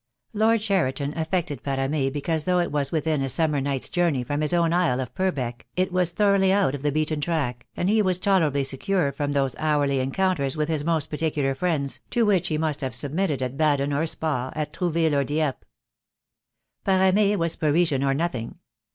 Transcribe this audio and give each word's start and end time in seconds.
Lord 0.33 0.61
Cheriton 0.61 1.15
affected 1.15 1.61
Parame 1.61 2.09
because 2.11 2.45
though 2.45 2.57
it 2.57 2.71
was 2.71 2.89
THE 2.89 3.01
DAY 3.01 3.11
WILL 3.11 3.17
COME. 3.17 3.19
Q7 3.19 3.19
within 3.19 3.21
a 3.21 3.29
summer 3.29 3.61
night's 3.61 3.87
journey 3.89 4.23
from 4.23 4.41
his 4.41 4.51
own 4.51 4.73
Isle 4.73 4.99
of 4.99 5.13
Purbeck, 5.13 5.67
it 5.75 5.91
was 5.91 6.11
thoroughly 6.11 6.51
out 6.51 6.73
of 6.73 6.81
the 6.81 6.91
beaten 6.91 7.21
track, 7.21 7.67
and 7.77 7.87
he 7.87 8.01
was 8.01 8.17
tolerably 8.17 8.63
secure 8.63 9.11
from 9.11 9.33
those 9.33 9.55
hourly 9.59 9.99
encounters 9.99 10.57
with 10.57 10.69
his 10.69 10.83
most 10.83 11.11
particular 11.11 11.53
friends, 11.53 11.99
to 12.09 12.25
which 12.25 12.47
he 12.47 12.57
must 12.57 12.81
have 12.81 12.95
sub 12.95 13.11
mitted 13.11 13.43
at 13.43 13.57
Baden 13.57 13.93
or 13.93 14.07
Spa, 14.07 14.51
at 14.55 14.73
Trouville 14.73 15.13
or 15.13 15.23
Dieppe. 15.23 15.63
Parame 16.83 17.37
was 17.37 17.55
Parisian 17.55 18.03
or 18.03 18.15
nothing. 18.15 18.57